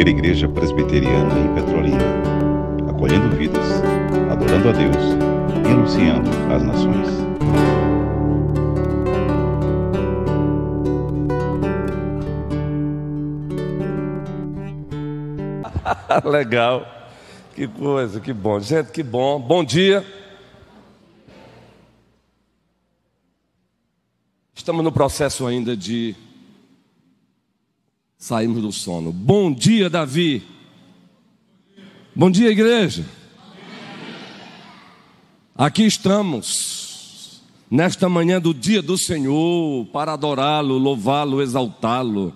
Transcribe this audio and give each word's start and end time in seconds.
primeira 0.00 0.18
igreja 0.18 0.48
presbiteriana 0.48 1.38
em 1.38 1.54
Petrolina, 1.54 1.98
acolhendo 2.88 3.36
vidas, 3.36 3.82
adorando 4.30 4.70
a 4.70 4.72
Deus 4.72 4.96
e 5.62 5.70
anunciando 5.70 6.30
as 6.50 6.62
nações. 6.62 7.06
Legal. 16.24 16.86
Que 17.54 17.68
coisa, 17.68 18.20
que 18.20 18.32
bom. 18.32 18.58
Gente, 18.58 18.92
que 18.92 19.02
bom. 19.02 19.38
Bom 19.38 19.62
dia. 19.62 20.02
Estamos 24.54 24.82
no 24.82 24.90
processo 24.90 25.46
ainda 25.46 25.76
de 25.76 26.16
sairmos 28.20 28.60
do 28.60 28.70
sono. 28.70 29.10
Bom 29.10 29.50
dia, 29.50 29.88
Davi. 29.88 30.42
Bom 32.14 32.30
dia, 32.30 32.50
igreja. 32.50 33.06
Aqui 35.56 35.84
estamos, 35.84 37.40
nesta 37.70 38.10
manhã 38.10 38.38
do 38.38 38.52
dia 38.52 38.82
do 38.82 38.98
Senhor, 38.98 39.86
para 39.86 40.12
adorá-lo, 40.12 40.76
louvá-lo, 40.76 41.40
exaltá-lo. 41.40 42.34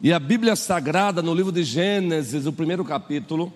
E 0.00 0.10
a 0.10 0.18
Bíblia 0.18 0.56
Sagrada, 0.56 1.20
no 1.20 1.34
livro 1.34 1.52
de 1.52 1.64
Gênesis, 1.64 2.46
o 2.46 2.52
primeiro 2.52 2.82
capítulo, 2.82 3.52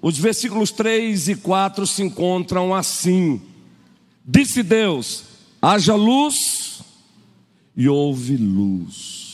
os 0.00 0.16
versículos 0.18 0.70
3 0.70 1.28
e 1.28 1.36
4 1.36 1.86
se 1.86 2.02
encontram 2.02 2.74
assim: 2.74 3.40
Disse 4.24 4.62
Deus: 4.62 5.24
haja 5.60 5.94
luz, 5.94 6.80
e 7.76 7.86
houve 7.86 8.38
luz. 8.38 9.25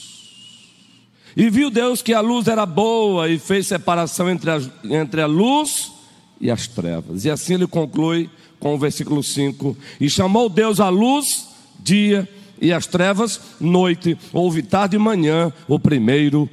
E 1.36 1.48
viu 1.48 1.70
Deus 1.70 2.02
que 2.02 2.12
a 2.12 2.20
luz 2.20 2.46
era 2.48 2.66
boa 2.66 3.28
e 3.28 3.38
fez 3.38 3.66
separação 3.66 4.28
entre 4.28 4.50
a, 4.50 4.60
entre 4.84 5.20
a 5.20 5.26
luz 5.26 5.92
e 6.40 6.50
as 6.50 6.66
trevas. 6.66 7.24
E 7.24 7.30
assim 7.30 7.54
ele 7.54 7.66
conclui 7.66 8.28
com 8.60 8.74
o 8.74 8.78
versículo 8.78 9.22
5: 9.22 9.76
E 10.00 10.10
chamou 10.10 10.48
Deus 10.48 10.80
a 10.80 10.88
luz 10.88 11.48
dia 11.80 12.28
e 12.60 12.72
as 12.72 12.86
trevas 12.86 13.40
noite. 13.60 14.16
Houve 14.32 14.62
tarde 14.62 14.96
e 14.96 14.98
manhã 14.98 15.52
o 15.66 15.78
primeiro 15.78 16.48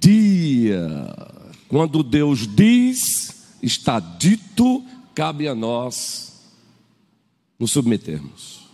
dia. 0.00 0.86
Quando 1.68 2.02
Deus 2.02 2.46
diz, 2.46 3.56
está 3.62 4.00
dito, 4.00 4.84
cabe 5.14 5.48
a 5.48 5.54
nós 5.54 6.42
nos 7.58 7.72
submetermos. 7.72 8.66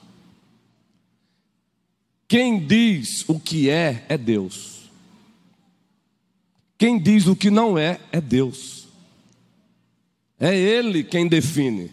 Quem 2.27 2.59
diz 2.67 3.29
o 3.29 3.39
que 3.39 3.69
é, 3.69 4.07
é 4.09 4.17
Deus. 4.17 4.72
Quem 6.83 6.99
diz 6.99 7.29
o 7.29 7.37
que 7.37 7.49
não 7.49 7.79
é, 7.79 8.01
é 8.11 8.21
Deus. 8.21 8.89
É 10.37 10.53
Ele 10.53 11.05
quem 11.05 11.29
define. 11.29 11.93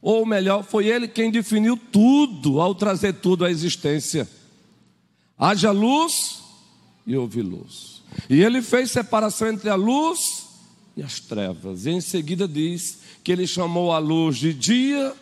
Ou 0.00 0.24
melhor, 0.24 0.62
foi 0.62 0.86
Ele 0.86 1.08
quem 1.08 1.32
definiu 1.32 1.76
tudo 1.76 2.60
ao 2.60 2.72
trazer 2.72 3.14
tudo 3.14 3.44
à 3.44 3.50
existência. 3.50 4.30
Haja 5.36 5.72
luz 5.72 6.44
e 7.04 7.16
houve 7.16 7.42
luz. 7.42 8.04
E 8.28 8.40
Ele 8.40 8.62
fez 8.62 8.92
separação 8.92 9.48
entre 9.48 9.68
a 9.68 9.74
luz 9.74 10.46
e 10.96 11.02
as 11.02 11.18
trevas. 11.18 11.84
E 11.84 11.90
em 11.90 12.00
seguida 12.00 12.46
diz 12.46 13.00
que 13.24 13.32
Ele 13.32 13.48
chamou 13.48 13.90
a 13.90 13.98
luz 13.98 14.36
de 14.36 14.54
dia 14.54 15.12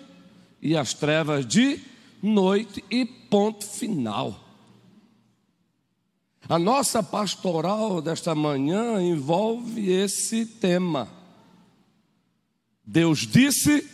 e 0.61 0.77
as 0.77 0.93
trevas 0.93 1.47
de 1.47 1.81
noite, 2.23 2.85
e 2.91 3.07
ponto 3.07 3.65
final. 3.65 4.48
A 6.49 6.59
nossa 6.59 7.03
pastoral 7.03 8.01
desta 8.01 8.35
manhã 8.35 9.03
envolve 9.03 9.91
esse 9.91 10.47
tema. 10.47 11.07
Deus 12.83 13.27
disse, 13.27 13.87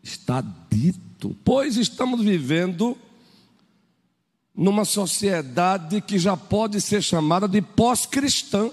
está 0.00 0.44
dito, 0.70 1.36
pois 1.44 1.76
estamos 1.76 2.22
vivendo 2.22 2.96
numa 4.54 4.84
sociedade 4.84 6.00
que 6.00 6.20
já 6.20 6.36
pode 6.36 6.80
ser 6.80 7.02
chamada 7.02 7.48
de 7.48 7.60
pós-cristã. 7.60 8.70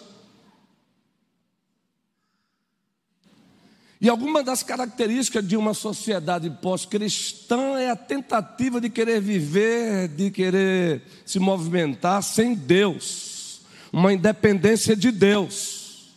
E 4.01 4.07
alguma 4.07 4.41
das 4.41 4.63
características 4.63 5.45
de 5.45 5.57
uma 5.57 5.73
sociedade 5.73 6.49
pós-cristã 6.61 7.77
é 7.77 7.89
a 7.89 7.97
tentativa 7.97 8.79
de 8.79 8.89
querer 8.89 9.19
viver, 9.19 10.07
de 10.07 10.31
querer 10.31 11.01
se 11.25 11.37
movimentar 11.37 12.23
sem 12.23 12.55
Deus, 12.55 13.59
uma 13.91 14.13
independência 14.13 14.95
de 14.95 15.11
Deus. 15.11 16.13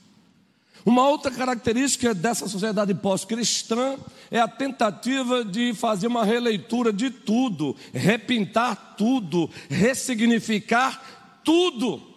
Uma 0.87 1.09
outra 1.09 1.31
característica 1.32 2.15
dessa 2.15 2.47
sociedade 2.47 2.94
pós-cristã 2.94 3.97
é 4.31 4.38
a 4.38 4.47
tentativa 4.47 5.44
de 5.44 5.75
fazer 5.75 6.06
uma 6.06 6.25
releitura 6.25 6.93
de 6.93 7.10
tudo, 7.10 7.75
repintar 7.93 8.94
tudo, 8.97 9.50
ressignificar 9.69 11.03
tudo. 11.43 12.12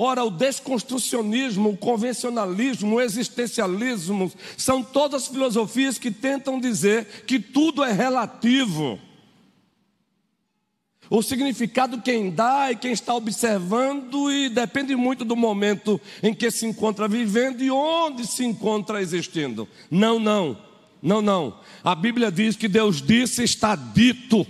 Ora, 0.00 0.22
o 0.22 0.30
desconstrucionismo, 0.30 1.70
o 1.70 1.76
convencionalismo, 1.76 2.94
o 2.94 3.00
existencialismo 3.00 4.30
são 4.56 4.80
todas 4.80 5.26
filosofias 5.26 5.98
que 5.98 6.12
tentam 6.12 6.60
dizer 6.60 7.24
que 7.26 7.40
tudo 7.40 7.82
é 7.82 7.90
relativo. 7.90 8.96
O 11.10 11.20
significado 11.20 12.00
quem 12.00 12.30
dá 12.30 12.70
e 12.70 12.76
quem 12.76 12.92
está 12.92 13.12
observando 13.12 14.30
e 14.30 14.48
depende 14.48 14.94
muito 14.94 15.24
do 15.24 15.34
momento 15.34 16.00
em 16.22 16.32
que 16.32 16.48
se 16.48 16.64
encontra 16.64 17.08
vivendo 17.08 17.60
e 17.60 17.68
onde 17.68 18.24
se 18.24 18.44
encontra 18.44 19.02
existindo. 19.02 19.68
Não, 19.90 20.20
não, 20.20 20.56
não, 21.02 21.20
não. 21.20 21.58
A 21.82 21.96
Bíblia 21.96 22.30
diz 22.30 22.54
que 22.54 22.68
Deus 22.68 23.02
disse 23.02 23.42
está 23.42 23.74
dito. 23.74 24.46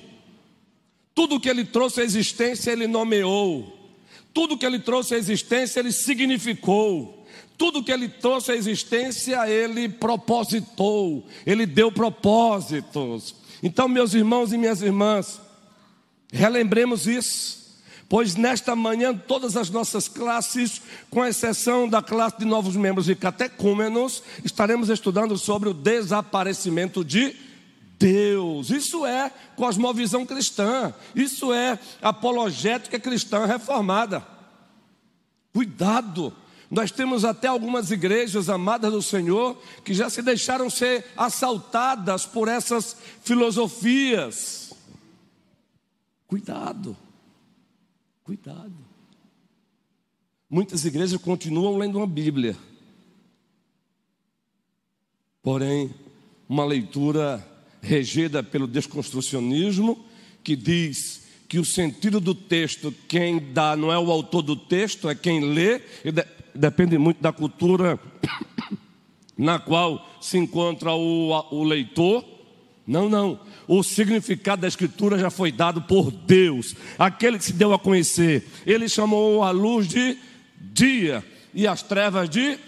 Tudo 1.14 1.40
que 1.40 1.48
Ele 1.48 1.64
trouxe 1.64 2.02
à 2.02 2.04
existência 2.04 2.70
Ele 2.70 2.86
nomeou. 2.86 3.77
Tudo 4.38 4.56
que 4.56 4.64
ele 4.64 4.78
trouxe 4.78 5.16
à 5.16 5.18
existência, 5.18 5.80
ele 5.80 5.90
significou. 5.90 7.26
Tudo 7.56 7.82
que 7.82 7.90
ele 7.90 8.08
trouxe 8.08 8.52
à 8.52 8.54
existência, 8.54 9.50
ele 9.50 9.88
propositou. 9.88 11.26
Ele 11.44 11.66
deu 11.66 11.90
propósitos. 11.90 13.34
Então, 13.60 13.88
meus 13.88 14.14
irmãos 14.14 14.52
e 14.52 14.56
minhas 14.56 14.80
irmãs, 14.80 15.40
relembremos 16.32 17.08
isso. 17.08 17.80
Pois 18.08 18.36
nesta 18.36 18.76
manhã, 18.76 19.12
todas 19.12 19.56
as 19.56 19.70
nossas 19.70 20.06
classes, 20.06 20.82
com 21.10 21.26
exceção 21.26 21.88
da 21.88 22.00
classe 22.00 22.38
de 22.38 22.44
novos 22.44 22.76
membros 22.76 23.06
de 23.06 23.16
catecúmenos, 23.16 24.22
estaremos 24.44 24.88
estudando 24.88 25.36
sobre 25.36 25.68
o 25.68 25.74
desaparecimento 25.74 27.04
de 27.04 27.34
Deus. 27.98 28.70
Isso 28.70 29.04
é 29.04 29.30
cosmovisão 29.56 30.24
cristã. 30.24 30.94
Isso 31.14 31.52
é 31.52 31.78
apologética 32.00 32.98
cristã 32.98 33.44
reformada. 33.44 34.24
Cuidado. 35.52 36.32
Nós 36.70 36.90
temos 36.90 37.24
até 37.24 37.48
algumas 37.48 37.90
igrejas 37.90 38.48
amadas 38.48 38.92
do 38.92 39.02
Senhor 39.02 39.60
que 39.84 39.94
já 39.94 40.08
se 40.10 40.22
deixaram 40.22 40.68
ser 40.68 41.04
assaltadas 41.16 42.26
por 42.26 42.46
essas 42.46 42.96
filosofias. 43.22 44.72
Cuidado. 46.26 46.96
Cuidado. 48.22 48.74
Muitas 50.48 50.84
igrejas 50.84 51.20
continuam 51.20 51.78
lendo 51.78 51.96
uma 51.96 52.06
Bíblia. 52.06 52.56
Porém, 55.42 55.94
uma 56.46 56.64
leitura 56.66 57.46
regida 57.80 58.42
pelo 58.42 58.66
desconstrucionismo, 58.66 60.04
que 60.42 60.56
diz 60.56 61.26
que 61.48 61.58
o 61.58 61.64
sentido 61.64 62.20
do 62.20 62.34
texto, 62.34 62.94
quem 63.08 63.52
dá 63.52 63.74
não 63.74 63.90
é 63.90 63.98
o 63.98 64.10
autor 64.10 64.42
do 64.42 64.54
texto, 64.54 65.08
é 65.08 65.14
quem 65.14 65.40
lê, 65.40 65.80
e 66.04 66.12
de, 66.12 66.24
depende 66.54 66.98
muito 66.98 67.22
da 67.22 67.32
cultura 67.32 67.98
na 69.36 69.58
qual 69.58 70.06
se 70.20 70.36
encontra 70.36 70.92
o, 70.92 71.30
o 71.50 71.64
leitor. 71.64 72.24
Não, 72.86 73.08
não. 73.08 73.40
O 73.66 73.82
significado 73.82 74.62
da 74.62 74.68
Escritura 74.68 75.18
já 75.18 75.30
foi 75.30 75.52
dado 75.52 75.82
por 75.82 76.10
Deus, 76.10 76.74
aquele 76.98 77.38
que 77.38 77.44
se 77.44 77.52
deu 77.52 77.72
a 77.72 77.78
conhecer. 77.78 78.46
Ele 78.66 78.88
chamou 78.88 79.42
a 79.42 79.50
luz 79.50 79.86
de 79.88 80.18
dia 80.58 81.24
e 81.54 81.66
as 81.66 81.82
trevas 81.82 82.28
de. 82.28 82.58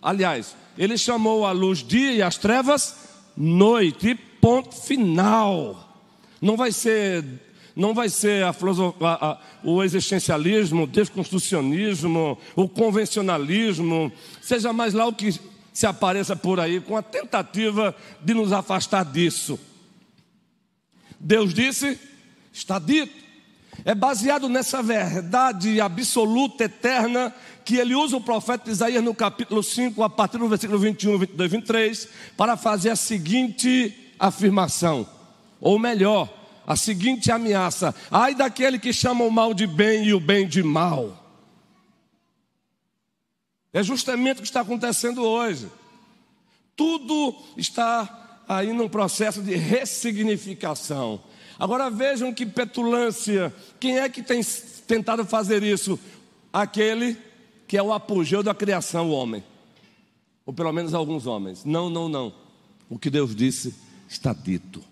Aliás, 0.00 0.56
ele 0.76 0.96
chamou 0.96 1.44
a 1.44 1.52
luz 1.52 1.82
dia 1.82 2.12
e 2.12 2.22
as 2.22 2.38
trevas 2.38 3.07
noite, 3.38 4.16
ponto 4.40 4.74
final. 4.74 5.96
Não 6.42 6.56
vai 6.56 6.72
ser, 6.72 7.24
não 7.74 7.94
vai 7.94 8.08
ser 8.08 8.44
a, 8.44 8.48
a, 8.50 9.30
a, 9.30 9.40
o 9.62 9.82
existencialismo, 9.82 10.82
o 10.82 10.86
desconstrucionismo, 10.86 12.36
o 12.56 12.68
convencionalismo, 12.68 14.12
seja 14.42 14.72
mais 14.72 14.92
lá 14.92 15.06
o 15.06 15.12
que 15.12 15.38
se 15.72 15.86
apareça 15.86 16.34
por 16.34 16.58
aí, 16.58 16.80
com 16.80 16.96
a 16.96 17.02
tentativa 17.02 17.94
de 18.20 18.34
nos 18.34 18.52
afastar 18.52 19.04
disso. 19.04 19.58
Deus 21.20 21.54
disse, 21.54 21.98
está 22.52 22.78
dito. 22.80 23.27
É 23.84 23.94
baseado 23.94 24.48
nessa 24.48 24.82
verdade 24.82 25.80
absoluta, 25.80 26.64
eterna, 26.64 27.34
que 27.64 27.76
ele 27.76 27.94
usa 27.94 28.16
o 28.16 28.20
profeta 28.20 28.70
Isaías 28.70 29.02
no 29.02 29.14
capítulo 29.14 29.62
5, 29.62 30.02
a 30.02 30.10
partir 30.10 30.38
do 30.38 30.48
versículo 30.48 30.78
21, 30.78 31.18
22, 31.18 31.50
23, 31.50 32.08
para 32.36 32.56
fazer 32.56 32.90
a 32.90 32.96
seguinte 32.96 34.14
afirmação, 34.18 35.06
ou 35.60 35.78
melhor, 35.78 36.28
a 36.66 36.76
seguinte 36.76 37.30
ameaça: 37.30 37.94
ai 38.10 38.34
daquele 38.34 38.78
que 38.78 38.92
chama 38.92 39.24
o 39.24 39.30
mal 39.30 39.54
de 39.54 39.66
bem 39.66 40.04
e 40.04 40.14
o 40.14 40.20
bem 40.20 40.46
de 40.46 40.62
mal. 40.62 41.24
É 43.72 43.82
justamente 43.82 44.38
o 44.38 44.42
que 44.42 44.48
está 44.48 44.62
acontecendo 44.62 45.22
hoje. 45.22 45.70
Tudo 46.74 47.34
está 47.56 48.42
aí 48.48 48.72
num 48.72 48.88
processo 48.88 49.42
de 49.42 49.54
ressignificação. 49.54 51.20
Agora 51.58 51.90
vejam 51.90 52.32
que 52.32 52.46
petulância. 52.46 53.52
Quem 53.80 53.98
é 53.98 54.08
que 54.08 54.22
tem 54.22 54.40
tentado 54.86 55.24
fazer 55.24 55.62
isso? 55.62 55.98
Aquele 56.52 57.16
que 57.66 57.76
é 57.76 57.82
o 57.82 57.92
apogeu 57.92 58.42
da 58.42 58.54
criação, 58.54 59.10
o 59.10 59.12
homem. 59.12 59.42
Ou 60.46 60.52
pelo 60.52 60.72
menos 60.72 60.94
alguns 60.94 61.26
homens. 61.26 61.64
Não, 61.64 61.90
não, 61.90 62.08
não. 62.08 62.32
O 62.88 62.98
que 62.98 63.10
Deus 63.10 63.34
disse 63.34 63.74
está 64.08 64.32
dito. 64.32 64.82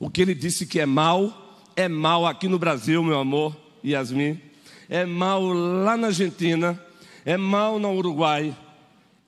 O 0.00 0.10
que 0.10 0.22
ele 0.22 0.34
disse 0.34 0.66
que 0.66 0.80
é 0.80 0.86
mal, 0.86 1.60
é 1.76 1.88
mal 1.88 2.26
aqui 2.26 2.48
no 2.48 2.58
Brasil, 2.58 3.02
meu 3.02 3.18
amor, 3.18 3.56
Yasmin. 3.84 4.40
É 4.88 5.04
mal 5.04 5.42
lá 5.42 5.96
na 5.96 6.08
Argentina 6.08 6.80
é 7.28 7.36
mal 7.36 7.78
no 7.78 7.92
Uruguai, 7.92 8.56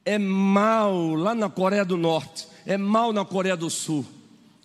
é 0.07 0.19
mal 0.19 1.15
lá 1.15 1.35
na 1.35 1.51
Coreia 1.51 1.85
do 1.85 1.99
Norte, 1.99 2.49
é 2.65 2.79
mal 2.79 3.13
na 3.13 3.27
Coreia 3.27 3.55
do 3.55 3.69
Sul, 3.69 4.07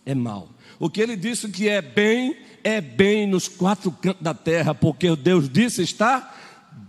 é 0.06 0.16
mal. 0.16 0.48
O 0.80 0.90
que 0.90 1.02
ele 1.02 1.16
disse 1.16 1.50
que 1.50 1.70
é 1.70 1.82
bem, 1.82 2.36
é 2.64 2.82
bem 2.82 3.28
nos 3.28 3.48
quatro 3.48 3.92
cantos 3.92 4.22
da 4.22 4.34
terra, 4.34 4.74
porque 4.76 5.16
Deus 5.16 5.50
disse 5.50 5.82
está 5.82 6.34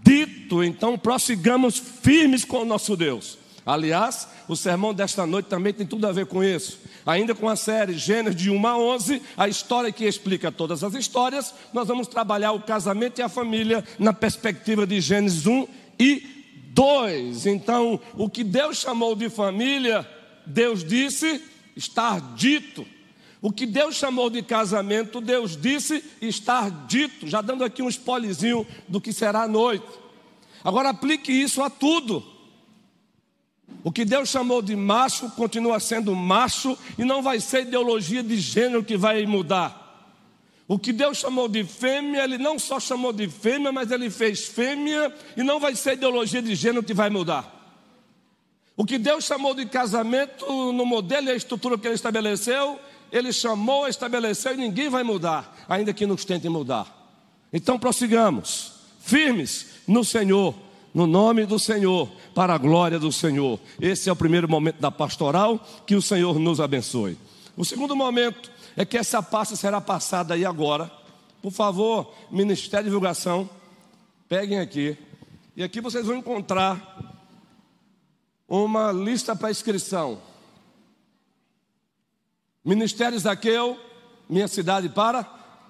dito. 0.03 0.62
Então 0.62 0.99
prossigamos 0.99 1.79
firmes 1.79 2.44
com 2.44 2.62
o 2.62 2.65
nosso 2.65 2.97
Deus. 2.97 3.38
Aliás, 3.65 4.29
o 4.47 4.55
sermão 4.55 4.94
desta 4.94 5.27
noite 5.27 5.47
também 5.47 5.73
tem 5.73 5.85
tudo 5.85 6.06
a 6.06 6.12
ver 6.12 6.27
com 6.27 6.43
isso. 6.43 6.79
Ainda 7.05 7.35
com 7.35 7.49
a 7.49 7.56
série 7.56 7.94
Gênesis 7.94 8.41
de 8.41 8.50
1 8.50 8.67
a 8.67 8.79
11, 8.79 9.23
a 9.37 9.49
história 9.49 9.91
que 9.91 10.05
explica 10.05 10.53
todas 10.53 10.85
as 10.85 10.94
histórias, 10.94 11.53
nós 11.73 11.88
vamos 11.88 12.06
trabalhar 12.06 12.53
o 12.53 12.62
casamento 12.62 13.19
e 13.19 13.23
a 13.23 13.29
família 13.29 13.85
na 13.99 14.12
perspectiva 14.12 14.87
de 14.87 15.00
Gênesis 15.00 15.47
1 15.47 15.67
e 15.99 16.37
dois. 16.69 17.47
Então, 17.47 18.00
o 18.15 18.29
que 18.29 18.44
Deus 18.44 18.77
chamou 18.77 19.17
de 19.17 19.29
família, 19.29 20.09
Deus 20.47 20.85
disse 20.85 21.43
estar 21.75 22.21
dito. 22.35 22.87
O 23.47 23.53
que 23.53 23.65
Deus 23.65 23.95
chamou 23.95 24.29
de 24.29 24.43
casamento, 24.43 25.21
Deus 25.21 25.57
disse 25.57 26.03
estar 26.21 26.69
dito. 26.89 27.29
Já 27.29 27.41
dando 27.41 27.63
aqui 27.63 27.81
um 27.81 27.89
spoilerzinho 27.89 28.67
do 28.89 29.01
que 29.01 29.13
será 29.13 29.43
a 29.43 29.47
noite. 29.47 29.87
Agora 30.65 30.89
aplique 30.89 31.31
isso 31.31 31.63
a 31.63 31.71
tudo. 31.71 32.25
O 33.85 33.93
que 33.93 34.05
Deus 34.05 34.31
chamou 34.31 34.61
de 34.61 34.75
macho 34.75 35.31
continua 35.37 35.79
sendo 35.79 36.13
macho 36.13 36.77
e 36.99 37.05
não 37.05 37.23
vai 37.23 37.39
ser 37.39 37.63
ideologia 37.63 38.21
de 38.21 38.37
gênero 38.37 38.83
que 38.83 38.97
vai 38.97 39.25
mudar. 39.27 40.11
O 40.67 40.77
que 40.77 40.93
Deus 40.93 41.19
chamou 41.19 41.47
de 41.47 41.63
fêmea, 41.63 42.25
Ele 42.25 42.39
não 42.39 42.59
só 42.59 42.81
chamou 42.81 43.13
de 43.13 43.29
fêmea, 43.29 43.71
mas 43.71 43.93
Ele 43.93 44.11
fez 44.11 44.45
fêmea, 44.45 45.15
e 45.37 45.45
não 45.45 45.61
vai 45.61 45.77
ser 45.77 45.93
ideologia 45.93 46.43
de 46.43 46.53
gênero 46.57 46.83
que 46.83 46.93
vai 46.93 47.11
mudar. 47.11 47.53
O 48.77 48.85
que 48.85 48.99
Deus 48.99 49.25
chamou 49.25 49.55
de 49.55 49.67
casamento, 49.67 50.45
no 50.73 50.85
modelo 50.85 51.29
e 51.29 51.31
a 51.31 51.37
estrutura 51.37 51.79
que 51.79 51.87
Ele 51.87 51.95
estabeleceu, 51.95 52.81
Ele 53.11 53.32
chamou, 53.32 53.88
estabeleceu 53.88 54.55
e 54.55 54.56
ninguém 54.56 54.88
vai 54.88 55.03
mudar, 55.03 55.64
ainda 55.69 55.93
que 55.93 56.06
nos 56.06 56.25
tentem 56.25 56.50
mudar. 56.50 56.93
Então 57.53 57.79
prossigamos, 57.79 58.73
firmes 59.00 59.67
no 59.87 60.05
Senhor, 60.05 60.55
no 60.93 61.06
nome 61.06 61.47
do 61.47 61.58
Senhor, 61.58 62.11
para 62.35 62.55
a 62.55 62.58
glória 62.58 62.99
do 62.99 63.12
Senhor. 63.12 63.61
Esse 63.81 64.08
é 64.08 64.12
o 64.12 64.17
primeiro 64.17 64.49
momento 64.49 64.81
da 64.81 64.91
pastoral, 64.91 65.64
que 65.87 65.94
o 65.94 66.03
Senhor 66.03 66.38
nos 66.38 66.61
abençoe. 66.61 67.17
O 67.56 67.64
segundo 67.64 67.94
momento 67.94 68.50
é 68.76 68.85
que 68.85 68.99
essa 68.99 69.23
pasta 69.23 69.56
será 69.56 69.81
passada 69.81 70.35
aí 70.35 70.44
agora. 70.44 70.91
Por 71.41 71.52
favor, 71.52 72.12
Ministério 72.31 72.85
de 72.85 72.91
Divulgação, 72.91 73.49
peguem 74.29 74.59
aqui. 74.59 74.97
E 75.56 75.62
aqui 75.62 75.81
vocês 75.81 76.05
vão 76.05 76.17
encontrar 76.17 77.14
uma 78.49 78.93
lista 78.93 79.35
para 79.35 79.50
inscrição. 79.50 80.19
Ministério 82.67 83.17
Zaqueu, 83.17 83.79
minha 84.29 84.49
cidade 84.49 84.89
para 84.89 85.23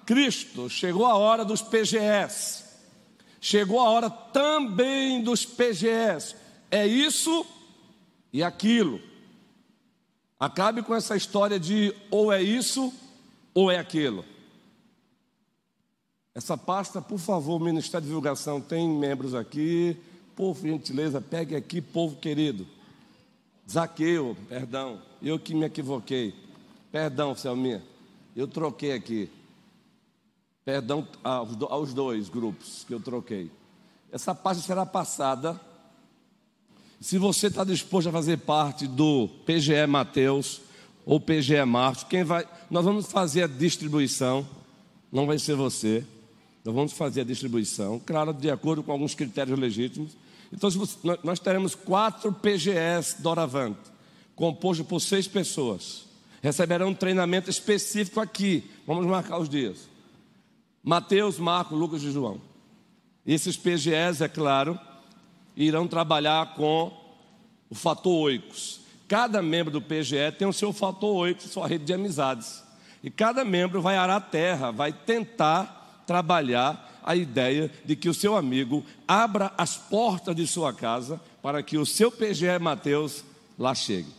Cristo. 0.03 0.67
Chegou 0.67 1.05
a 1.05 1.15
hora 1.15 1.45
dos 1.45 1.61
PGS. 1.61 2.63
Chegou 3.39 3.79
a 3.79 3.87
hora 3.87 4.09
também 4.09 5.21
dos 5.21 5.45
PGS. 5.45 6.35
É 6.71 6.87
isso 6.87 7.45
e 8.33 8.41
aquilo. 8.41 8.99
Acabe 10.39 10.81
com 10.81 10.95
essa 10.95 11.15
história 11.15 11.59
de 11.59 11.93
ou 12.09 12.33
é 12.33 12.41
isso 12.41 12.91
ou 13.53 13.69
é 13.69 13.77
aquilo. 13.77 14.25
Essa 16.33 16.57
pasta, 16.57 16.99
por 16.99 17.19
favor, 17.19 17.59
Ministério 17.59 18.05
de 18.05 18.07
Divulgação, 18.07 18.59
tem 18.59 18.89
membros 18.89 19.35
aqui. 19.35 19.95
Por 20.35 20.55
gentileza, 20.55 21.21
pegue 21.21 21.55
aqui, 21.55 21.79
povo 21.79 22.15
querido. 22.15 22.65
Zaqueu, 23.69 24.35
perdão, 24.49 24.99
eu 25.21 25.37
que 25.37 25.53
me 25.53 25.67
equivoquei. 25.67 26.46
Perdão, 26.91 27.35
Selminha, 27.35 27.83
eu 28.35 28.47
troquei 28.47 28.93
aqui. 28.93 29.29
Perdão 30.63 31.07
aos 31.23 31.93
dois 31.93 32.29
grupos 32.29 32.83
que 32.85 32.93
eu 32.93 32.99
troquei. 32.99 33.49
Essa 34.11 34.35
pasta 34.35 34.63
será 34.63 34.85
passada 34.85 35.59
se 36.99 37.17
você 37.17 37.47
está 37.47 37.63
disposto 37.63 38.09
a 38.09 38.11
fazer 38.11 38.37
parte 38.37 38.87
do 38.87 39.29
PGE 39.45 39.85
Mateus 39.87 40.61
ou 41.05 41.19
PGE 41.19 41.63
Marcos, 41.63 42.03
quem 42.03 42.23
vai? 42.23 42.45
Nós 42.71 42.83
vamos 42.83 43.05
fazer 43.11 43.43
a 43.43 43.47
distribuição. 43.47 44.47
Não 45.11 45.27
vai 45.27 45.37
ser 45.37 45.55
você. 45.55 46.03
Nós 46.65 46.73
vamos 46.73 46.93
fazer 46.93 47.21
a 47.21 47.23
distribuição, 47.23 48.01
claro, 48.05 48.33
de 48.33 48.49
acordo 48.49 48.83
com 48.83 48.91
alguns 48.91 49.15
critérios 49.15 49.57
legítimos. 49.57 50.17
Então, 50.51 50.69
nós 51.23 51.39
teremos 51.39 51.75
quatro 51.75 52.33
PGS 52.33 53.21
Doravante, 53.21 53.79
composto 54.35 54.83
por 54.83 54.99
seis 54.99 55.27
pessoas. 55.27 56.06
Receberão 56.41 56.89
um 56.89 56.93
treinamento 56.93 57.49
específico 57.49 58.19
aqui. 58.19 58.69
Vamos 58.85 59.05
marcar 59.05 59.39
os 59.39 59.49
dias. 59.49 59.89
Mateus, 60.83 61.37
Marcos, 61.39 61.77
Lucas 61.77 62.03
e 62.03 62.11
João. 62.11 62.39
Esses 63.25 63.57
PGS, 63.57 64.23
é 64.23 64.29
claro, 64.29 64.79
irão 65.55 65.87
trabalhar 65.87 66.53
com 66.53 66.91
o 67.69 67.75
fator 67.75 68.13
oicos. 68.23 68.79
Cada 69.07 69.41
membro 69.41 69.71
do 69.71 69.81
PGE 69.81 70.31
tem 70.37 70.47
o 70.47 70.53
seu 70.53 70.71
fator 70.71 71.15
oicos, 71.15 71.51
sua 71.51 71.67
rede 71.67 71.85
de 71.85 71.93
amizades. 71.93 72.63
E 73.03 73.09
cada 73.09 73.43
membro 73.43 73.81
vai 73.81 73.97
arar 73.97 74.17
a 74.17 74.21
terra, 74.21 74.71
vai 74.71 74.91
tentar 74.93 76.03
trabalhar 76.05 77.01
a 77.03 77.15
ideia 77.15 77.71
de 77.85 77.95
que 77.95 78.09
o 78.09 78.13
seu 78.13 78.35
amigo 78.35 78.83
abra 79.07 79.51
as 79.57 79.77
portas 79.77 80.35
de 80.35 80.45
sua 80.45 80.73
casa 80.73 81.21
para 81.41 81.63
que 81.63 81.77
o 81.77 81.85
seu 81.85 82.11
PGE 82.11 82.59
Mateus 82.59 83.23
lá 83.57 83.73
chegue. 83.73 84.16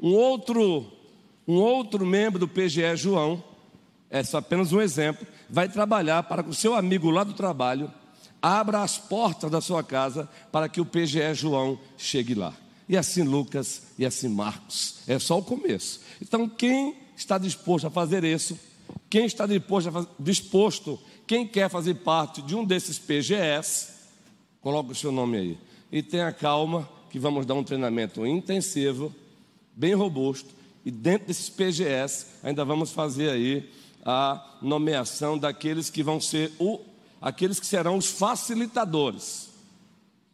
Um 0.00 0.12
outro, 0.12 0.86
um 1.46 1.54
outro 1.54 2.04
membro 2.04 2.38
do 2.38 2.48
PGE 2.48 2.96
João, 2.96 3.42
é 4.10 4.22
só 4.22 4.38
apenas 4.38 4.72
um 4.72 4.80
exemplo, 4.80 5.26
vai 5.48 5.68
trabalhar 5.68 6.22
para 6.24 6.42
que 6.42 6.50
o 6.50 6.54
seu 6.54 6.74
amigo 6.74 7.10
lá 7.10 7.24
do 7.24 7.32
trabalho 7.32 7.90
abra 8.40 8.82
as 8.82 8.98
portas 8.98 9.50
da 9.50 9.60
sua 9.60 9.82
casa 9.82 10.28
para 10.52 10.68
que 10.68 10.80
o 10.80 10.86
PGE 10.86 11.34
João 11.34 11.78
chegue 11.96 12.34
lá. 12.34 12.54
E 12.88 12.96
assim 12.96 13.22
Lucas 13.22 13.82
e 13.98 14.06
assim 14.06 14.28
Marcos. 14.28 15.00
É 15.06 15.18
só 15.18 15.38
o 15.38 15.42
começo. 15.42 16.00
Então, 16.22 16.48
quem 16.48 16.96
está 17.16 17.38
disposto 17.38 17.86
a 17.86 17.90
fazer 17.90 18.22
isso, 18.22 18.58
quem 19.10 19.26
está 19.26 19.46
disposto, 19.46 20.08
disposto 20.18 21.00
quem 21.26 21.46
quer 21.46 21.68
fazer 21.68 21.94
parte 21.94 22.40
de 22.42 22.54
um 22.54 22.64
desses 22.64 22.98
PGS, 22.98 23.94
coloque 24.60 24.92
o 24.92 24.94
seu 24.94 25.10
nome 25.10 25.36
aí. 25.36 25.58
E 25.90 26.02
tenha 26.02 26.30
calma 26.32 26.88
que 27.10 27.18
vamos 27.18 27.46
dar 27.46 27.54
um 27.54 27.64
treinamento 27.64 28.24
intensivo, 28.26 29.12
bem 29.76 29.94
robusto, 29.94 30.48
e 30.84 30.90
dentro 30.90 31.28
desses 31.28 31.50
PGS 31.50 32.26
ainda 32.42 32.64
vamos 32.64 32.90
fazer 32.90 33.30
aí 33.30 33.70
a 34.04 34.56
nomeação 34.62 35.36
daqueles 35.36 35.90
que 35.90 36.02
vão 36.02 36.20
ser 36.20 36.52
o 36.58 36.80
aqueles 37.20 37.58
que 37.58 37.66
serão 37.66 37.96
os 37.96 38.06
facilitadores, 38.06 39.50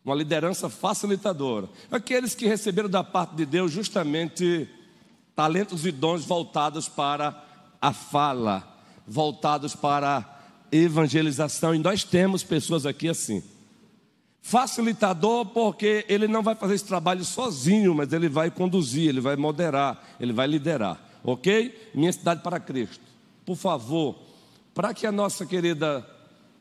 uma 0.05 0.15
liderança 0.15 0.69
facilitadora, 0.69 1.69
aqueles 1.91 2.35
que 2.35 2.47
receberam 2.47 2.89
da 2.89 3.05
parte 3.05 3.35
de 3.35 3.47
Deus 3.47 3.71
justamente 3.71 4.69
talentos 5.35 5.87
e 5.87 5.93
dons 5.93 6.25
voltados 6.25 6.89
para 6.89 7.43
a 7.81 7.93
fala, 7.93 8.79
voltados 9.07 9.75
para 9.75 10.19
a 10.19 10.27
evangelização, 10.71 11.75
e 11.75 11.79
nós 11.79 12.05
temos 12.05 12.43
pessoas 12.43 12.85
aqui 12.85 13.09
assim. 13.09 13.43
Facilitador, 14.45 15.47
porque 15.47 16.05
ele 16.09 16.27
não 16.27 16.43
vai 16.43 16.57
fazer 16.57 16.75
esse 16.75 16.85
trabalho 16.85 17.25
sozinho, 17.25 17.95
mas 17.95 18.13
ele 18.13 18.29
vai 18.29 18.51
conduzir, 18.51 19.09
ele 19.09 19.21
vai 19.21 19.37
moderar, 19.37 20.17
ele 20.19 20.33
vai 20.33 20.49
liderar, 20.49 21.01
ok? 21.23 21.91
Minha 21.95 22.13
cidade 22.13 22.43
para 22.43 22.59
Cristo. 22.59 23.01
Por 23.47 23.57
favor, 23.57 24.17
Para 24.75 24.95
que 24.95 25.07
a 25.07 25.13
nossa 25.13 25.45
querida 25.45 26.07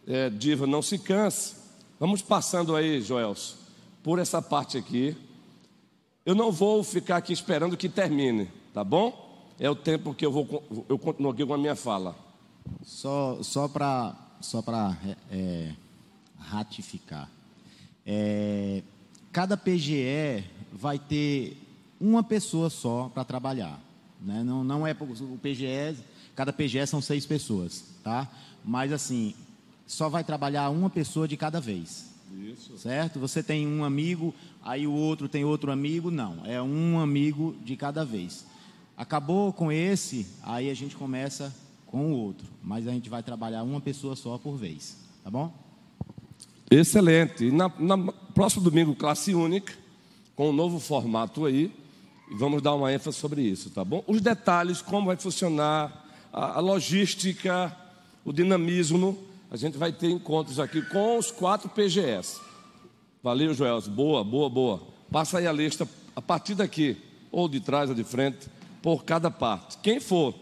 é, 0.05 0.29
diva 0.29 0.67
não 0.67 0.81
se 0.81 0.99
canse, 0.99 1.55
vamos 1.97 2.21
passando 2.21 2.75
aí, 2.75 3.01
Joelson, 3.01 3.55
por 4.03 4.19
essa 4.19 4.41
parte 4.41 4.77
aqui. 4.77 5.15
Eu 6.25 6.35
não 6.35 6.51
vou 6.51 6.83
ficar 6.83 7.17
aqui 7.17 7.31
esperando 7.31 7.77
que 7.77 7.87
termine, 7.87 8.49
tá 8.73 8.83
bom? 8.83 9.53
É 9.57 9.69
o 9.69 9.75
tempo 9.75 10.13
que 10.13 10.25
eu 10.25 10.31
vou 10.31 10.85
eu 10.89 10.99
continuo 10.99 11.31
aqui 11.31 11.45
com 11.45 11.53
a 11.53 11.57
minha 11.57 11.75
fala. 11.75 12.15
Só, 12.83 13.41
só 13.41 13.67
para 13.67 14.13
só 14.41 14.61
para 14.61 14.97
é, 15.05 15.15
é, 15.31 15.75
ratificar. 16.37 17.29
É, 18.05 18.83
cada 19.31 19.55
PGE 19.55 20.43
vai 20.71 20.97
ter 20.97 21.57
uma 21.99 22.23
pessoa 22.23 22.69
só 22.69 23.09
para 23.13 23.23
trabalhar. 23.23 23.79
Né? 24.21 24.43
Não, 24.43 24.63
não 24.63 24.85
é 24.85 24.91
o 24.91 25.37
PGE, 25.37 25.97
cada 26.35 26.53
PGE 26.53 26.85
são 26.87 27.01
seis 27.01 27.25
pessoas, 27.25 27.83
tá? 28.03 28.29
Mas 28.63 28.91
assim, 28.91 29.33
só 29.87 30.09
vai 30.09 30.23
trabalhar 30.23 30.69
uma 30.69 30.89
pessoa 30.89 31.27
de 31.27 31.35
cada 31.35 31.59
vez. 31.59 32.11
Isso. 32.33 32.77
Certo? 32.77 33.19
Você 33.19 33.43
tem 33.43 33.67
um 33.67 33.83
amigo, 33.83 34.33
aí 34.63 34.87
o 34.87 34.93
outro 34.93 35.27
tem 35.27 35.43
outro 35.43 35.71
amigo, 35.71 36.09
não. 36.09 36.45
É 36.45 36.61
um 36.61 36.99
amigo 36.99 37.55
de 37.63 37.75
cada 37.75 38.05
vez. 38.05 38.45
Acabou 38.95 39.51
com 39.51 39.71
esse, 39.71 40.27
aí 40.43 40.69
a 40.69 40.73
gente 40.73 40.95
começa 40.95 41.53
com 41.87 42.13
o 42.13 42.17
outro. 42.17 42.47
Mas 42.63 42.87
a 42.87 42.91
gente 42.91 43.09
vai 43.09 43.21
trabalhar 43.21 43.63
uma 43.63 43.81
pessoa 43.81 44.15
só 44.15 44.37
por 44.37 44.55
vez. 44.55 44.95
Tá 45.23 45.29
bom? 45.29 45.53
Excelente. 46.71 47.43
E 47.43 47.51
na, 47.51 47.69
na 47.77 47.97
próximo 48.33 48.63
domingo, 48.63 48.95
classe 48.95 49.35
única, 49.35 49.73
com 50.37 50.49
um 50.49 50.53
novo 50.53 50.79
formato 50.79 51.45
aí. 51.45 51.69
E 52.31 52.35
vamos 52.35 52.61
dar 52.61 52.73
uma 52.73 52.93
ênfase 52.93 53.17
sobre 53.17 53.41
isso, 53.41 53.69
tá 53.71 53.83
bom? 53.83 54.01
Os 54.07 54.21
detalhes, 54.21 54.81
como 54.81 55.07
vai 55.07 55.17
funcionar, 55.17 56.07
a, 56.31 56.57
a 56.57 56.59
logística, 56.61 57.75
o 58.23 58.31
dinamismo. 58.31 59.21
A 59.51 59.57
gente 59.57 59.77
vai 59.77 59.91
ter 59.91 60.09
encontros 60.09 60.57
aqui 60.57 60.81
com 60.81 61.17
os 61.17 61.29
quatro 61.29 61.67
PGS. 61.67 62.39
Valeu, 63.21 63.53
Joel. 63.53 63.81
Boa, 63.81 64.23
boa, 64.23 64.49
boa. 64.49 64.81
Passa 65.11 65.39
aí 65.39 65.47
a 65.47 65.51
lista 65.51 65.85
a 66.15 66.21
partir 66.21 66.55
daqui, 66.55 66.95
ou 67.29 67.49
de 67.49 67.59
trás 67.59 67.89
ou 67.89 67.95
de 67.95 68.05
frente, 68.05 68.47
por 68.81 69.03
cada 69.03 69.29
parte. 69.29 69.77
Quem 69.79 69.99
for. 69.99 70.33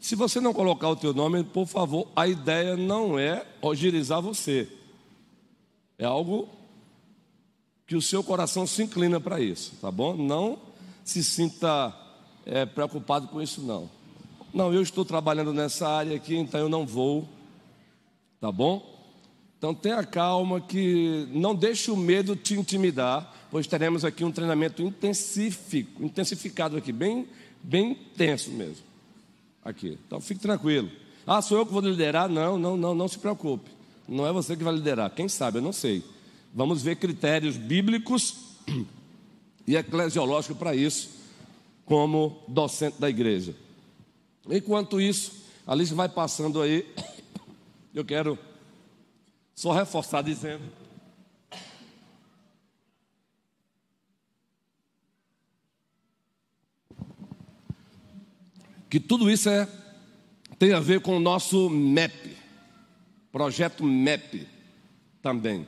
Se 0.00 0.14
você 0.14 0.40
não 0.40 0.52
colocar 0.52 0.88
o 0.88 0.96
teu 0.96 1.12
nome, 1.12 1.42
por 1.42 1.66
favor, 1.66 2.06
a 2.14 2.28
ideia 2.28 2.76
não 2.76 3.18
é 3.18 3.44
agilizar 3.62 4.22
você. 4.22 4.68
É 6.02 6.04
algo 6.04 6.48
que 7.86 7.94
o 7.94 8.02
seu 8.02 8.24
coração 8.24 8.66
se 8.66 8.82
inclina 8.82 9.20
para 9.20 9.40
isso, 9.40 9.74
tá 9.80 9.88
bom? 9.88 10.16
Não 10.16 10.58
se 11.04 11.22
sinta 11.22 11.96
é, 12.44 12.66
preocupado 12.66 13.28
com 13.28 13.40
isso, 13.40 13.62
não. 13.62 13.88
Não, 14.52 14.74
eu 14.74 14.82
estou 14.82 15.04
trabalhando 15.04 15.52
nessa 15.52 15.88
área 15.88 16.16
aqui, 16.16 16.34
então 16.34 16.58
eu 16.58 16.68
não 16.68 16.84
vou, 16.84 17.28
tá 18.40 18.50
bom? 18.50 18.82
Então 19.56 19.72
tenha 19.72 20.02
calma 20.02 20.60
que 20.60 21.28
não 21.30 21.54
deixe 21.54 21.88
o 21.88 21.96
medo 21.96 22.34
te 22.34 22.54
intimidar, 22.54 23.32
pois 23.48 23.68
teremos 23.68 24.04
aqui 24.04 24.24
um 24.24 24.32
treinamento 24.32 24.82
intensifico, 24.82 26.04
intensificado 26.04 26.76
aqui, 26.76 26.90
bem, 26.90 27.28
bem 27.62 27.92
intenso 27.92 28.50
mesmo. 28.50 28.82
Aqui. 29.64 29.96
Então 30.04 30.20
fique 30.20 30.40
tranquilo. 30.40 30.90
Ah, 31.24 31.40
sou 31.40 31.58
eu 31.58 31.64
que 31.64 31.72
vou 31.72 31.80
liderar? 31.80 32.28
Não, 32.28 32.58
não, 32.58 32.76
não, 32.76 32.92
não 32.92 33.06
se 33.06 33.20
preocupe. 33.20 33.70
Não 34.08 34.26
é 34.26 34.32
você 34.32 34.56
que 34.56 34.64
vai 34.64 34.74
liderar. 34.74 35.10
Quem 35.10 35.28
sabe? 35.28 35.58
Eu 35.58 35.62
não 35.62 35.72
sei. 35.72 36.04
Vamos 36.52 36.82
ver 36.82 36.96
critérios 36.96 37.56
bíblicos 37.56 38.36
e 39.66 39.76
eclesiológicos 39.76 40.56
para 40.56 40.74
isso, 40.74 41.10
como 41.84 42.42
docente 42.48 43.00
da 43.00 43.08
igreja. 43.08 43.54
Enquanto 44.50 45.00
isso, 45.00 45.32
a 45.66 45.74
lista 45.74 45.94
vai 45.94 46.08
passando 46.08 46.60
aí. 46.60 46.86
Eu 47.94 48.04
quero 48.04 48.38
só 49.54 49.72
reforçar 49.72 50.22
dizendo. 50.22 50.62
Que 58.92 59.00
tudo 59.00 59.30
isso 59.30 59.48
é, 59.48 59.66
tem 60.58 60.74
a 60.74 60.80
ver 60.80 61.00
com 61.00 61.16
o 61.16 61.20
nosso 61.20 61.70
MEP, 61.70 62.31
projeto 63.32 63.82
MEP 63.82 64.46
também. 65.22 65.66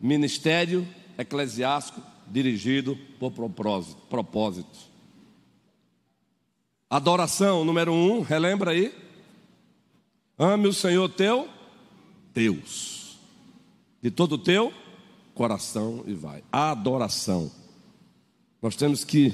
Ministério 0.00 0.86
Eclesiástico 1.16 2.02
dirigido 2.26 2.98
por 3.18 3.30
propósito. 3.30 4.02
propósito. 4.10 4.78
Adoração 6.90 7.64
número 7.64 7.92
um, 7.92 8.20
relembra 8.20 8.72
aí? 8.72 8.92
Ame 10.36 10.66
o 10.66 10.72
Senhor 10.72 11.08
teu 11.08 11.48
Deus, 12.34 13.16
de 14.02 14.10
todo 14.10 14.32
o 14.32 14.38
teu 14.38 14.72
coração 15.34 16.02
e 16.06 16.12
vai. 16.12 16.42
Adoração. 16.50 17.50
Nós 18.60 18.74
temos 18.74 19.04
que 19.04 19.32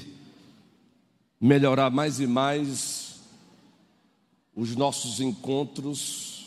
melhorar 1.39 1.89
mais 1.89 2.19
e 2.19 2.27
mais 2.27 3.21
os 4.55 4.75
nossos 4.75 5.19
encontros 5.19 6.40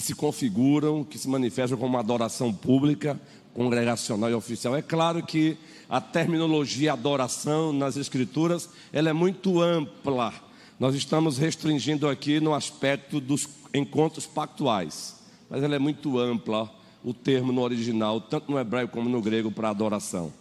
que 0.00 0.06
se 0.06 0.14
configuram, 0.14 1.04
que 1.04 1.18
se 1.18 1.28
manifestam 1.28 1.76
como 1.76 1.90
uma 1.90 2.00
adoração 2.00 2.50
pública, 2.54 3.20
congregacional 3.52 4.30
e 4.30 4.34
oficial. 4.34 4.74
É 4.74 4.80
claro 4.80 5.22
que 5.22 5.58
a 5.90 6.00
terminologia 6.00 6.94
adoração 6.94 7.70
nas 7.70 7.98
escrituras, 7.98 8.70
ela 8.94 9.10
é 9.10 9.12
muito 9.12 9.60
ampla. 9.60 10.32
Nós 10.78 10.94
estamos 10.94 11.36
restringindo 11.36 12.08
aqui 12.08 12.40
no 12.40 12.54
aspecto 12.54 13.20
dos 13.20 13.46
encontros 13.74 14.24
pactuais, 14.24 15.16
mas 15.50 15.62
ela 15.62 15.76
é 15.76 15.78
muito 15.78 16.18
ampla 16.18 16.72
o 17.04 17.12
termo 17.12 17.52
no 17.52 17.60
original, 17.60 18.22
tanto 18.22 18.50
no 18.50 18.58
hebraico 18.58 18.94
como 18.94 19.10
no 19.10 19.20
grego 19.20 19.50
para 19.50 19.68
adoração. 19.68 20.32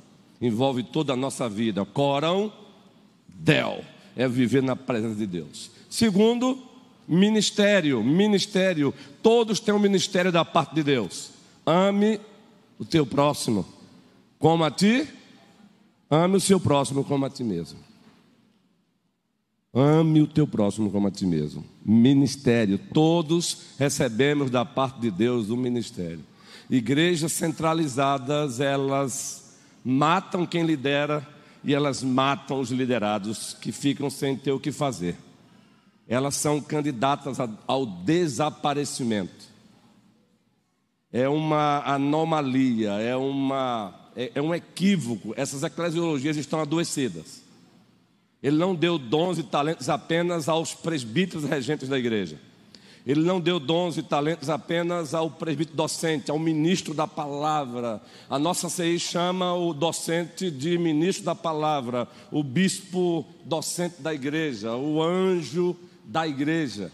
Envolve 0.42 0.84
toda 0.84 1.12
a 1.12 1.18
nossa 1.18 1.50
vida. 1.50 1.84
Corão, 1.84 2.54
del, 3.28 3.84
é 4.16 4.26
viver 4.26 4.64
na 4.64 4.78
presença 4.78 5.16
de 5.16 5.28
Deus. 5.28 5.70
Segundo, 5.90 6.69
Ministério, 7.10 8.04
ministério. 8.04 8.94
Todos 9.24 9.60
têm 9.60 9.74
um 9.74 9.80
ministério 9.80 10.32
da 10.32 10.46
parte 10.46 10.76
de 10.76 10.84
Deus. 10.84 11.32
Ame 11.66 12.22
o 12.78 12.86
teu 12.86 13.04
próximo 13.04 13.66
como 14.38 14.64
a 14.64 14.70
ti. 14.70 15.08
Ame 16.08 16.38
o 16.38 16.40
seu 16.40 16.60
próximo 16.60 17.04
como 17.04 17.26
a 17.26 17.30
ti 17.30 17.44
mesmo. 17.44 17.80
Ame 19.74 20.22
o 20.22 20.28
teu 20.28 20.46
próximo 20.46 20.92
como 20.92 21.08
a 21.08 21.12
ti 21.12 21.26
mesmo. 21.26 21.66
Ministério. 21.84 22.78
Todos 22.78 23.64
recebemos 23.80 24.52
da 24.52 24.64
parte 24.64 25.00
de 25.00 25.10
Deus 25.10 25.50
um 25.50 25.58
ministério. 25.58 26.24
Igrejas 26.70 27.32
centralizadas, 27.32 28.60
elas 28.60 29.58
matam 29.84 30.46
quem 30.46 30.64
lidera 30.64 31.28
e 31.64 31.74
elas 31.74 32.04
matam 32.04 32.60
os 32.60 32.70
liderados 32.70 33.58
que 33.60 33.72
ficam 33.72 34.12
sem 34.12 34.36
ter 34.36 34.52
o 34.52 34.60
que 34.60 34.72
fazer 34.72 35.18
elas 36.10 36.36
são 36.36 36.60
candidatas 36.60 37.38
ao 37.68 37.86
desaparecimento. 37.86 39.48
É 41.14 41.30
uma 41.30 41.84
anomalia, 41.86 42.94
é, 42.94 43.16
uma, 43.16 43.94
é, 44.16 44.32
é 44.34 44.42
um 44.42 44.54
equívoco. 44.54 45.36
Essas 45.38 45.62
eclesiologias 45.62 46.36
estão 46.36 46.60
adoecidas. 46.60 47.44
Ele 48.42 48.58
não 48.58 48.74
deu 48.74 48.98
dons 48.98 49.38
e 49.38 49.44
talentos 49.44 49.88
apenas 49.88 50.50
aos 50.50 50.74
presbíteros 50.74 51.44
regentes 51.44 51.88
da 51.88 52.00
igreja. 52.00 52.40
Ele 53.06 53.22
não 53.22 53.40
deu 53.40 53.60
dons 53.60 53.98
e 53.98 54.04
talentos 54.04 54.50
apenas 54.50 55.14
ao 55.14 55.30
presbítero 55.30 55.78
docente, 55.78 56.32
ao 56.32 56.40
ministro 56.40 56.94
da 56.94 57.08
palavra. 57.08 58.02
A 58.28 58.40
nossa 58.40 58.68
CI 58.68 59.00
chama 59.00 59.54
o 59.54 59.74
docente 59.74 60.50
de 60.50 60.78
ministro 60.78 61.24
da 61.24 61.36
palavra, 61.36 62.08
o 62.32 62.44
bispo 62.44 63.26
docente 63.46 64.02
da 64.02 64.14
igreja, 64.14 64.76
o 64.76 65.02
anjo 65.02 65.76
da 66.10 66.28
igreja. 66.28 66.92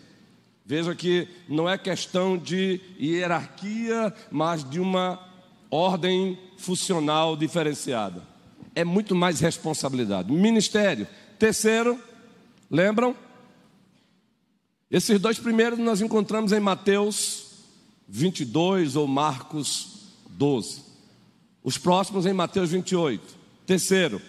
Veja 0.66 0.94
que 0.94 1.28
não 1.48 1.70
é 1.70 1.78
questão 1.78 2.38
de 2.38 2.82
hierarquia, 3.00 4.14
mas 4.30 4.70
de 4.70 4.80
uma 4.80 5.20
ordem 5.72 6.38
funcional 6.58 7.38
diferenciada. 7.38 8.22
É 8.74 8.84
muito 8.84 9.16
mais 9.16 9.40
responsabilidade. 9.40 10.32
Ministério. 10.32 11.08
Terceiro, 11.40 11.98
lembram? 12.70 13.16
Esses 14.92 15.20
dois 15.20 15.40
primeiros 15.40 15.80
nós 15.80 16.02
encontramos 16.02 16.52
em 16.52 16.60
Mateus 16.60 17.46
22 18.08 18.98
ou 18.98 19.08
Marcos 19.08 20.12
12. 20.30 20.84
Os 21.64 21.78
próximos 21.78 22.26
em 22.26 22.34
Mateus 22.34 22.72
28. 22.72 23.24
Terceiro, 23.66 24.22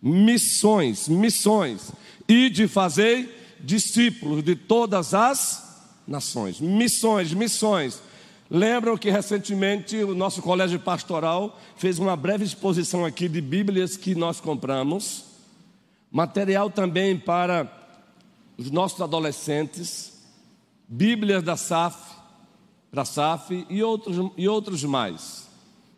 missões, 0.00 1.08
missões. 1.08 1.90
E 2.28 2.48
de 2.48 2.68
fazer 2.68 3.39
discípulos 3.62 4.42
de 4.42 4.54
todas 4.54 5.14
as 5.14 5.86
nações. 6.06 6.60
Missões, 6.60 7.32
missões. 7.32 8.02
Lembram 8.50 8.98
que 8.98 9.10
recentemente 9.10 9.96
o 10.02 10.14
nosso 10.14 10.42
colégio 10.42 10.80
pastoral 10.80 11.58
fez 11.76 11.98
uma 11.98 12.16
breve 12.16 12.44
exposição 12.44 13.04
aqui 13.04 13.28
de 13.28 13.40
Bíblias 13.40 13.96
que 13.96 14.14
nós 14.14 14.40
compramos, 14.40 15.24
material 16.10 16.68
também 16.68 17.16
para 17.16 17.70
os 18.58 18.70
nossos 18.70 19.00
adolescentes, 19.00 20.18
Bíblias 20.88 21.44
da 21.44 21.56
SAF, 21.56 21.96
para 22.90 23.04
SAF 23.04 23.64
e 23.70 23.82
outros, 23.82 24.32
e 24.36 24.48
outros 24.48 24.82
mais. 24.82 25.48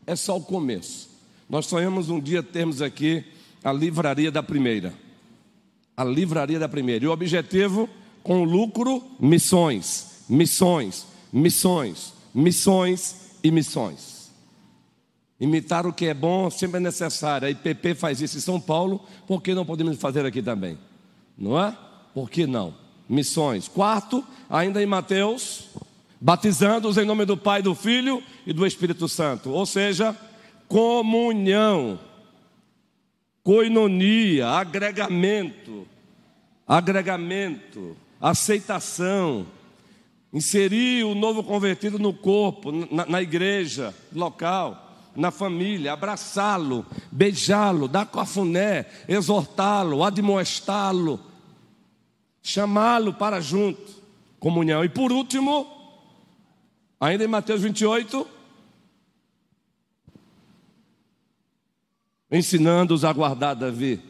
É 0.06 0.14
só 0.14 0.36
o 0.36 0.42
começo. 0.42 1.08
Nós 1.48 1.66
sonhamos 1.66 2.10
um 2.10 2.20
dia 2.20 2.42
termos 2.42 2.82
aqui 2.82 3.24
a 3.64 3.72
livraria 3.72 4.30
da 4.30 4.42
primeira. 4.42 4.92
A 5.96 6.04
livraria 6.04 6.58
da 6.58 6.68
primeira. 6.68 7.04
E 7.04 7.08
o 7.08 7.12
objetivo, 7.12 7.88
com 8.22 8.44
lucro, 8.44 9.02
missões, 9.20 10.24
missões, 10.28 11.06
missões, 11.32 12.12
missões 12.34 13.16
e 13.42 13.50
missões. 13.50 14.30
Imitar 15.40 15.86
o 15.86 15.92
que 15.92 16.06
é 16.06 16.14
bom 16.14 16.48
sempre 16.50 16.76
é 16.76 16.80
necessário. 16.80 17.48
A 17.48 17.50
IPP 17.50 17.94
faz 17.96 18.20
isso 18.20 18.38
em 18.38 18.40
São 18.40 18.60
Paulo, 18.60 19.00
por 19.26 19.42
que 19.42 19.54
não 19.54 19.66
podemos 19.66 19.98
fazer 19.98 20.24
aqui 20.24 20.40
também? 20.40 20.78
Não 21.36 21.60
é? 21.60 21.76
Por 22.14 22.30
que 22.30 22.46
não? 22.46 22.74
Missões. 23.08 23.66
Quarto, 23.66 24.24
ainda 24.48 24.80
em 24.80 24.86
Mateus, 24.86 25.64
batizando-os 26.20 26.96
em 26.96 27.04
nome 27.04 27.24
do 27.24 27.36
Pai, 27.36 27.60
do 27.60 27.74
Filho 27.74 28.22
e 28.46 28.52
do 28.52 28.64
Espírito 28.64 29.08
Santo. 29.08 29.50
Ou 29.50 29.66
seja, 29.66 30.16
comunhão, 30.68 31.98
coinonia, 33.42 34.48
agregamento, 34.48 35.86
agregamento, 36.66 37.96
aceitação, 38.20 39.46
inserir 40.32 41.04
o 41.04 41.14
novo 41.14 41.42
convertido 41.42 41.98
no 41.98 42.12
corpo, 42.14 42.70
na, 42.72 43.04
na 43.06 43.22
igreja 43.22 43.94
local, 44.12 45.10
na 45.14 45.30
família, 45.30 45.92
abraçá-lo, 45.92 46.86
beijá-lo, 47.10 47.88
dar 47.88 48.06
cafuné, 48.06 48.86
exortá-lo, 49.08 50.02
admoestá-lo, 50.02 51.20
chamá-lo 52.42 53.12
para 53.12 53.40
junto, 53.40 54.02
comunhão. 54.38 54.84
E 54.84 54.88
por 54.88 55.12
último, 55.12 55.66
ainda 56.98 57.24
em 57.24 57.28
Mateus 57.28 57.60
28, 57.60 58.26
ensinando-os 62.32 63.04
a 63.04 63.12
guardar, 63.12 63.54
Davi, 63.54 64.00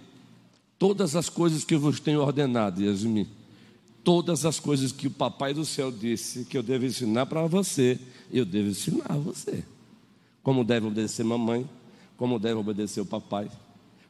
todas 0.78 1.16
as 1.16 1.28
coisas 1.28 1.64
que 1.64 1.76
vos 1.76 2.00
tenho 2.00 2.20
ordenado, 2.20 2.82
Yasmin 2.82 3.26
todas 4.04 4.44
as 4.44 4.58
coisas 4.58 4.92
que 4.92 5.06
o 5.06 5.10
Papai 5.10 5.54
do 5.54 5.64
Céu 5.64 5.90
disse 5.90 6.44
que 6.44 6.56
eu 6.58 6.62
devo 6.62 6.84
ensinar 6.84 7.26
para 7.26 7.46
você, 7.46 7.98
eu 8.32 8.44
devo 8.44 8.68
ensinar 8.68 9.06
a 9.08 9.16
você. 9.16 9.64
Como 10.42 10.64
deve 10.64 10.86
obedecer 10.86 11.24
mamãe, 11.24 11.68
como 12.16 12.38
deve 12.38 12.54
obedecer 12.54 13.00
o 13.00 13.06
papai, 13.06 13.48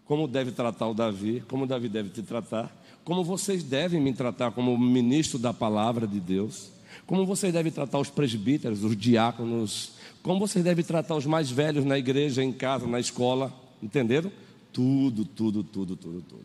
como 0.06 0.26
deve 0.26 0.50
tratar 0.50 0.88
o 0.88 0.94
Davi, 0.94 1.42
como 1.46 1.66
Davi 1.66 1.88
deve 1.88 2.08
te 2.08 2.22
tratar, 2.22 2.74
como 3.04 3.22
vocês 3.22 3.62
devem 3.62 4.00
me 4.00 4.12
tratar 4.14 4.50
como 4.52 4.76
ministro 4.78 5.38
da 5.38 5.52
palavra 5.52 6.06
de 6.06 6.18
Deus, 6.20 6.70
como 7.06 7.26
vocês 7.26 7.52
devem 7.52 7.70
tratar 7.70 7.98
os 7.98 8.08
presbíteros, 8.08 8.82
os 8.82 8.96
diáconos, 8.96 9.92
como 10.22 10.40
vocês 10.40 10.64
devem 10.64 10.84
tratar 10.84 11.16
os 11.16 11.26
mais 11.26 11.50
velhos 11.50 11.84
na 11.84 11.98
igreja, 11.98 12.42
em 12.42 12.52
casa, 12.52 12.86
na 12.86 13.00
escola, 13.00 13.52
entenderam? 13.82 14.30
Tudo, 14.72 15.24
tudo, 15.24 15.62
tudo, 15.62 15.96
tudo, 15.96 16.22
tudo. 16.22 16.44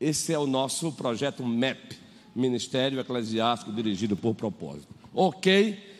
Esse 0.00 0.32
é 0.32 0.38
o 0.38 0.46
nosso 0.46 0.92
projeto 0.92 1.44
MEP, 1.44 1.96
Ministério 2.34 2.98
Eclesiástico 2.98 3.72
dirigido 3.72 4.16
por 4.16 4.34
propósito. 4.34 4.88
Ok? 5.14 5.91